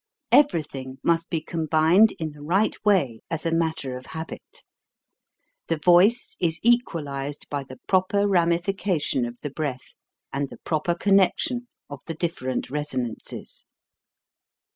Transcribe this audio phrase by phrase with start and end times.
[0.31, 4.63] Everything must be combined in the right way as a matter of habit.
[5.67, 9.93] The voice is equalized by the proper rami fication of the breath
[10.33, 13.67] and the proper connec tion of the different resonances.